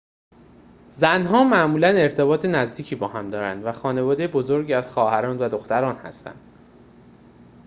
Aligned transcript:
زنان 0.87 1.47
معمولاً 1.49 1.87
ارتباط 1.87 2.45
نزدیکی 2.45 2.95
با 2.95 3.07
هم 3.07 3.29
دارند 3.29 3.65
و 3.65 3.71
خانواده 3.71 4.27
بزرگی 4.27 4.73
از 4.73 4.91
خواهران 4.91 5.37
و 5.37 5.49
دختران 5.49 5.95
هستند 5.95 6.41